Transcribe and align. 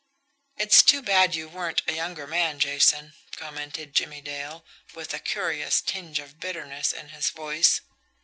"It's 0.57 0.81
too 0.81 1.03
bad 1.03 1.35
you 1.35 1.47
weren't 1.47 1.83
a 1.87 1.93
younger 1.93 2.25
man, 2.25 2.57
Jason," 2.57 3.13
commented 3.35 3.93
Jimmie 3.93 4.19
Dale, 4.19 4.65
with 4.95 5.13
a 5.13 5.19
curious 5.19 5.79
tinge 5.79 6.17
of 6.17 6.39
bitterness 6.39 6.91
in 6.91 7.09
his 7.09 7.29
voice. 7.29 7.81